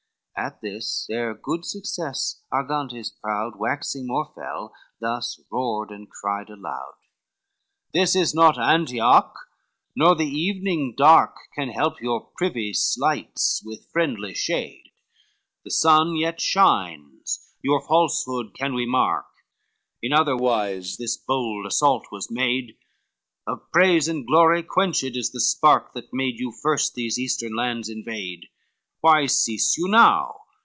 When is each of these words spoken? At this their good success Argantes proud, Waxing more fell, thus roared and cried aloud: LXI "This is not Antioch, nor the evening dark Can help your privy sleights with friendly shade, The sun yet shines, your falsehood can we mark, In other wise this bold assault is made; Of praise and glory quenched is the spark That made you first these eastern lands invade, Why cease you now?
At 0.37 0.61
this 0.61 1.05
their 1.07 1.35
good 1.35 1.65
success 1.65 2.41
Argantes 2.51 3.11
proud, 3.11 3.59
Waxing 3.59 4.07
more 4.07 4.31
fell, 4.33 4.73
thus 4.99 5.39
roared 5.51 5.91
and 5.91 6.09
cried 6.09 6.49
aloud: 6.49 6.95
LXI 7.93 7.93
"This 7.93 8.15
is 8.15 8.33
not 8.33 8.57
Antioch, 8.57 9.37
nor 9.95 10.15
the 10.15 10.25
evening 10.25 10.95
dark 10.97 11.35
Can 11.53 11.69
help 11.69 12.01
your 12.01 12.21
privy 12.35 12.73
sleights 12.73 13.61
with 13.63 13.85
friendly 13.91 14.33
shade, 14.33 14.85
The 15.63 15.69
sun 15.69 16.15
yet 16.15 16.41
shines, 16.41 17.51
your 17.61 17.79
falsehood 17.87 18.55
can 18.57 18.73
we 18.73 18.87
mark, 18.87 19.27
In 20.01 20.11
other 20.11 20.35
wise 20.35 20.97
this 20.97 21.17
bold 21.17 21.67
assault 21.67 22.07
is 22.13 22.29
made; 22.31 22.77
Of 23.45 23.71
praise 23.71 24.07
and 24.07 24.25
glory 24.25 24.63
quenched 24.63 25.03
is 25.15 25.29
the 25.31 25.39
spark 25.39 25.93
That 25.93 26.11
made 26.11 26.39
you 26.39 26.51
first 26.63 26.95
these 26.95 27.19
eastern 27.19 27.53
lands 27.55 27.89
invade, 27.89 28.47
Why 29.03 29.25
cease 29.25 29.79
you 29.79 29.87
now? 29.89 30.35